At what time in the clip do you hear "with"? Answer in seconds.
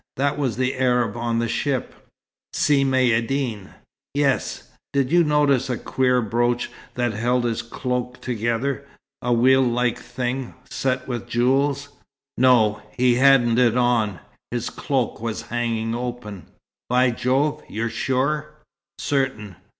11.07-11.29